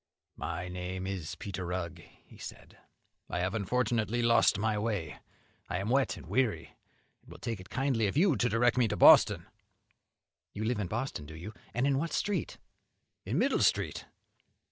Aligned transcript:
"My 0.37 0.67
name 0.67 1.05
is 1.05 1.35
Peter 1.35 1.63
Rugg," 1.63 2.01
said 2.39 2.75
he; 3.29 3.35
"I 3.35 3.39
have 3.41 3.53
unfortunately 3.53 4.23
lost 4.23 4.57
my 4.57 4.75
way; 4.79 5.19
I 5.69 5.77
am 5.77 5.89
wet 5.89 6.17
and 6.17 6.25
weary, 6.25 6.75
and 7.21 7.31
will 7.31 7.37
take 7.37 7.59
it 7.59 7.69
kindly 7.69 8.07
of 8.07 8.17
you 8.17 8.35
to 8.35 8.49
direct 8.49 8.79
me 8.79 8.87
to 8.87 8.97
Boston." 8.97 9.45
"You 10.53 10.63
live 10.65 10.79
in 10.79 10.87
Boston, 10.87 11.27
do 11.27 11.35
you, 11.35 11.53
and 11.71 11.85
in 11.85 11.99
what 11.99 12.13
street?" 12.13 12.57
"In 13.27 13.37
Middle 13.37 13.59
Street." 13.61 14.05